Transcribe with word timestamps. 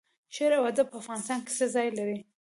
شعر 0.35 0.51
او 0.57 0.63
ادب 0.71 0.87
په 0.91 0.97
افغانستان 1.01 1.39
کې 1.45 1.51
څه 1.59 1.65
ځای 1.75 1.89
لري؟ 1.97 2.17